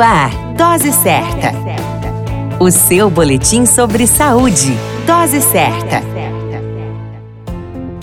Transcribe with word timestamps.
Ar, 0.00 0.30
Dose 0.56 0.92
Certa. 0.92 1.52
O 2.58 2.70
seu 2.70 3.10
boletim 3.10 3.66
sobre 3.66 4.06
saúde. 4.06 4.74
Dose 5.06 5.42
Certa. 5.42 6.02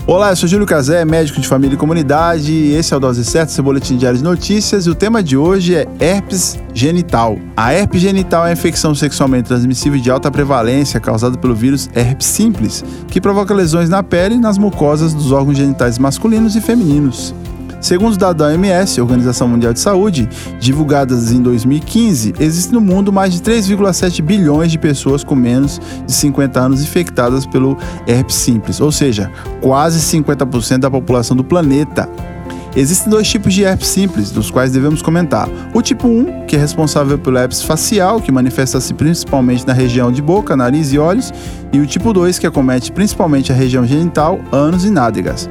Olá, 0.06 0.30
eu 0.30 0.36
sou 0.36 0.48
Júlio 0.48 0.64
Cazé, 0.64 1.04
médico 1.04 1.40
de 1.40 1.48
família 1.48 1.74
e 1.74 1.76
comunidade. 1.76 2.52
E 2.52 2.74
esse 2.74 2.94
é 2.94 2.96
o 2.96 3.00
Dose 3.00 3.24
Certa, 3.24 3.50
seu 3.50 3.64
boletim 3.64 3.96
diário 3.96 4.16
de 4.16 4.22
notícias. 4.22 4.86
E 4.86 4.90
o 4.90 4.94
tema 4.94 5.22
de 5.22 5.36
hoje 5.36 5.74
é 5.74 5.88
herpes 5.98 6.56
genital. 6.72 7.36
A 7.56 7.72
herpes 7.74 8.00
genital 8.00 8.46
é 8.46 8.50
a 8.50 8.52
infecção 8.52 8.94
sexualmente 8.94 9.48
transmissível 9.48 10.00
de 10.00 10.08
alta 10.08 10.30
prevalência 10.30 11.00
causada 11.00 11.36
pelo 11.36 11.54
vírus 11.54 11.90
herpes 11.94 12.28
simples, 12.28 12.84
que 13.08 13.20
provoca 13.20 13.52
lesões 13.52 13.88
na 13.88 14.04
pele 14.04 14.36
e 14.36 14.38
nas 14.38 14.56
mucosas 14.56 15.12
dos 15.12 15.32
órgãos 15.32 15.58
genitais 15.58 15.98
masculinos 15.98 16.54
e 16.54 16.60
femininos. 16.60 17.34
Segundo 17.80 18.10
os 18.10 18.16
dados 18.16 18.38
da 18.38 18.46
OMS, 18.46 19.00
Organização 19.00 19.46
Mundial 19.46 19.72
de 19.72 19.78
Saúde, 19.78 20.28
divulgadas 20.58 21.30
em 21.30 21.40
2015, 21.40 22.34
existem 22.40 22.74
no 22.74 22.80
mundo 22.80 23.12
mais 23.12 23.32
de 23.32 23.40
3,7 23.40 24.20
bilhões 24.20 24.72
de 24.72 24.78
pessoas 24.78 25.22
com 25.22 25.36
menos 25.36 25.80
de 26.04 26.12
50 26.12 26.60
anos 26.60 26.82
infectadas 26.82 27.46
pelo 27.46 27.78
herpes 28.06 28.34
simples, 28.34 28.80
ou 28.80 28.90
seja, 28.90 29.30
quase 29.60 30.00
50% 30.00 30.78
da 30.78 30.90
população 30.90 31.36
do 31.36 31.44
planeta. 31.44 32.08
Existem 32.76 33.10
dois 33.10 33.28
tipos 33.28 33.54
de 33.54 33.62
herpes 33.62 33.88
simples, 33.88 34.30
dos 34.30 34.50
quais 34.50 34.72
devemos 34.72 35.00
comentar. 35.00 35.48
O 35.72 35.80
tipo 35.80 36.06
1, 36.06 36.46
que 36.46 36.56
é 36.56 36.58
responsável 36.58 37.18
pelo 37.18 37.38
herpes 37.38 37.62
facial, 37.62 38.20
que 38.20 38.30
manifesta-se 38.30 38.92
principalmente 38.92 39.66
na 39.66 39.72
região 39.72 40.12
de 40.12 40.20
boca, 40.20 40.56
nariz 40.56 40.92
e 40.92 40.98
olhos, 40.98 41.32
e 41.72 41.78
o 41.78 41.86
tipo 41.86 42.12
2, 42.12 42.38
que 42.38 42.46
acomete 42.46 42.92
principalmente 42.92 43.52
a 43.52 43.54
região 43.54 43.86
genital, 43.86 44.38
ânus 44.52 44.84
e 44.84 44.90
nádegas. 44.90 45.48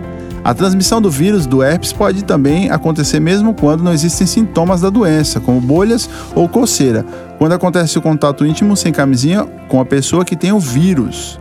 A 0.47 0.53
transmissão 0.53 1.01
do 1.01 1.11
vírus 1.11 1.45
do 1.45 1.61
herpes 1.61 1.91
pode 1.91 2.23
também 2.23 2.71
acontecer 2.71 3.19
mesmo 3.19 3.53
quando 3.53 3.83
não 3.83 3.91
existem 3.91 4.25
sintomas 4.25 4.79
da 4.79 4.89
doença, 4.89 5.41
como 5.41 5.59
bolhas 5.59 6.09
ou 6.33 6.47
coceira, 6.47 7.05
quando 7.37 7.51
acontece 7.51 7.97
o 7.97 8.01
contato 8.01 8.45
íntimo 8.45 8.77
sem 8.77 8.93
camisinha 8.93 9.45
com 9.67 9.81
a 9.81 9.85
pessoa 9.85 10.23
que 10.23 10.37
tem 10.37 10.53
o 10.53 10.59
vírus. 10.59 11.37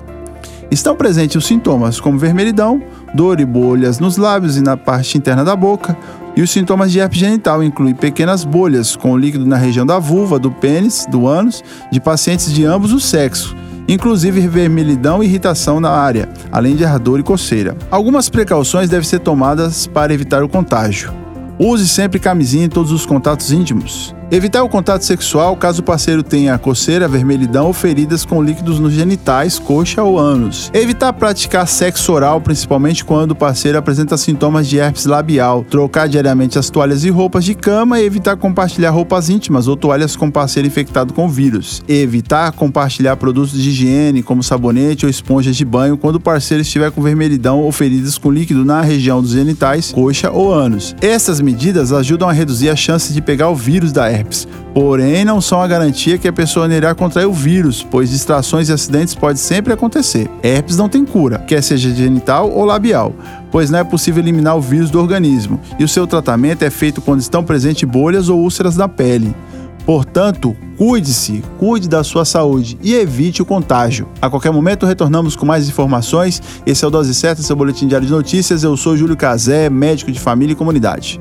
Estão 0.72 0.96
presentes 0.96 1.36
os 1.36 1.46
sintomas 1.46 2.00
como 2.00 2.18
vermelhidão, 2.18 2.82
dor 3.14 3.38
e 3.38 3.44
bolhas 3.44 4.00
nos 4.00 4.16
lábios 4.16 4.56
e 4.56 4.60
na 4.60 4.76
parte 4.76 5.16
interna 5.16 5.44
da 5.44 5.54
boca, 5.54 5.96
e 6.34 6.42
os 6.42 6.50
sintomas 6.50 6.90
de 6.90 6.98
herpes 6.98 7.20
genital 7.20 7.62
incluem 7.62 7.94
pequenas 7.94 8.42
bolhas 8.42 8.96
com 8.96 9.16
líquido 9.16 9.46
na 9.46 9.56
região 9.56 9.86
da 9.86 10.00
vulva, 10.00 10.36
do 10.36 10.50
pênis, 10.50 11.06
do 11.08 11.28
ânus, 11.28 11.62
de 11.92 12.00
pacientes 12.00 12.52
de 12.52 12.64
ambos 12.64 12.92
os 12.92 13.04
sexos 13.04 13.54
inclusive 13.88 14.46
vermelhidão 14.48 15.22
e 15.22 15.26
irritação 15.26 15.80
na 15.80 15.90
área, 15.90 16.28
além 16.50 16.76
de 16.76 16.84
ardor 16.84 17.20
e 17.20 17.22
coceira. 17.22 17.76
Algumas 17.90 18.28
precauções 18.28 18.88
devem 18.88 19.08
ser 19.08 19.20
tomadas 19.20 19.86
para 19.86 20.12
evitar 20.12 20.42
o 20.42 20.48
contágio. 20.48 21.12
Use 21.58 21.88
sempre 21.88 22.18
camisinha 22.18 22.66
em 22.66 22.68
todos 22.68 22.92
os 22.92 23.06
contatos 23.06 23.50
íntimos. 23.50 24.14
Evitar 24.28 24.64
o 24.64 24.68
contato 24.68 25.02
sexual 25.02 25.56
caso 25.56 25.82
o 25.82 25.84
parceiro 25.84 26.20
tenha 26.20 26.58
coceira, 26.58 27.06
vermelhidão 27.06 27.68
ou 27.68 27.72
feridas 27.72 28.24
com 28.24 28.42
líquidos 28.42 28.80
nos 28.80 28.92
genitais, 28.92 29.56
coxa 29.56 30.02
ou 30.02 30.18
ânus. 30.18 30.68
Evitar 30.74 31.12
praticar 31.12 31.68
sexo 31.68 32.12
oral, 32.12 32.40
principalmente 32.40 33.04
quando 33.04 33.30
o 33.30 33.36
parceiro 33.36 33.78
apresenta 33.78 34.16
sintomas 34.16 34.66
de 34.66 34.78
herpes 34.78 35.06
labial. 35.06 35.64
Trocar 35.70 36.08
diariamente 36.08 36.58
as 36.58 36.68
toalhas 36.68 37.04
e 37.04 37.08
roupas 37.08 37.44
de 37.44 37.54
cama 37.54 38.00
e 38.00 38.04
evitar 38.04 38.36
compartilhar 38.36 38.90
roupas 38.90 39.30
íntimas 39.30 39.68
ou 39.68 39.76
toalhas 39.76 40.16
com 40.16 40.28
parceiro 40.28 40.66
infectado 40.66 41.14
com 41.14 41.28
vírus. 41.28 41.80
Evitar 41.86 42.50
compartilhar 42.50 43.16
produtos 43.16 43.52
de 43.52 43.70
higiene, 43.70 44.24
como 44.24 44.42
sabonete 44.42 45.06
ou 45.06 45.10
esponjas 45.10 45.54
de 45.54 45.64
banho, 45.64 45.96
quando 45.96 46.16
o 46.16 46.20
parceiro 46.20 46.62
estiver 46.62 46.90
com 46.90 47.00
vermelhidão 47.00 47.60
ou 47.60 47.70
feridas 47.70 48.18
com 48.18 48.32
líquido 48.32 48.64
na 48.64 48.80
região 48.80 49.22
dos 49.22 49.30
genitais, 49.30 49.92
coxa 49.92 50.32
ou 50.32 50.52
ânus. 50.52 50.96
Essas 51.00 51.40
medidas 51.40 51.92
ajudam 51.92 52.28
a 52.28 52.32
reduzir 52.32 52.70
a 52.70 52.74
chance 52.74 53.12
de 53.12 53.22
pegar 53.22 53.50
o 53.50 53.54
vírus 53.54 53.92
da 53.92 54.10
herpes 54.10 54.15
herpes. 54.16 54.48
Porém, 54.74 55.24
não 55.24 55.40
são 55.40 55.60
a 55.62 55.66
garantia 55.66 56.18
que 56.18 56.28
a 56.28 56.32
pessoa 56.32 56.72
irá 56.72 56.94
contrair 56.94 57.26
o 57.26 57.32
vírus, 57.32 57.86
pois 57.88 58.10
distrações 58.10 58.68
e 58.68 58.72
acidentes 58.72 59.14
podem 59.14 59.36
sempre 59.36 59.72
acontecer. 59.72 60.30
Herpes 60.42 60.76
não 60.76 60.88
tem 60.88 61.04
cura, 61.04 61.38
quer 61.38 61.62
seja 61.62 61.94
genital 61.94 62.50
ou 62.50 62.64
labial, 62.64 63.14
pois 63.50 63.70
não 63.70 63.78
é 63.78 63.84
possível 63.84 64.22
eliminar 64.22 64.56
o 64.56 64.60
vírus 64.60 64.90
do 64.90 65.00
organismo, 65.00 65.60
e 65.78 65.84
o 65.84 65.88
seu 65.88 66.06
tratamento 66.06 66.62
é 66.62 66.70
feito 66.70 67.00
quando 67.00 67.20
estão 67.20 67.42
presentes 67.42 67.88
bolhas 67.88 68.28
ou 68.28 68.40
úlceras 68.40 68.76
na 68.76 68.88
pele. 68.88 69.34
Portanto, 69.86 70.56
cuide-se, 70.76 71.44
cuide 71.58 71.88
da 71.88 72.02
sua 72.02 72.24
saúde 72.24 72.76
e 72.82 72.92
evite 72.92 73.40
o 73.40 73.46
contágio. 73.46 74.08
A 74.20 74.28
qualquer 74.28 74.50
momento 74.50 74.84
retornamos 74.84 75.36
com 75.36 75.46
mais 75.46 75.68
informações. 75.68 76.42
Esse 76.66 76.84
é 76.84 76.88
o 76.88 76.90
Dose 76.90 77.14
Certa, 77.14 77.40
seu 77.40 77.54
boletim 77.54 77.86
diário 77.86 78.04
de 78.04 78.12
notícias. 78.12 78.64
Eu 78.64 78.76
sou 78.76 78.96
Júlio 78.96 79.16
Cazé, 79.16 79.70
médico 79.70 80.10
de 80.10 80.18
família 80.18 80.54
e 80.54 80.56
comunidade. 80.56 81.20